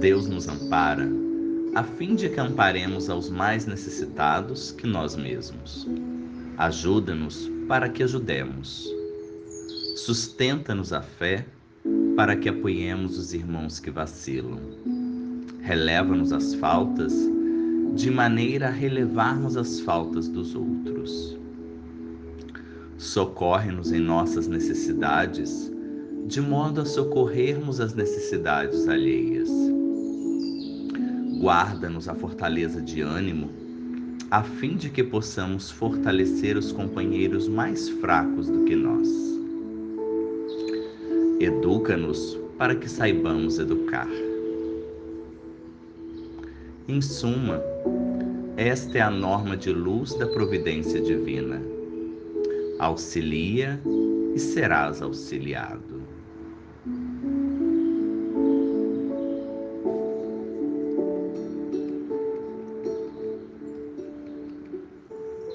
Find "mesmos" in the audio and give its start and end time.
5.16-5.88